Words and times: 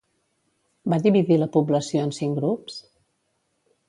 Va 0.93 0.97
dividir 1.03 1.37
la 1.41 1.49
població 1.57 2.05
en 2.07 2.13
cinc 2.21 2.39
grups? 2.39 2.81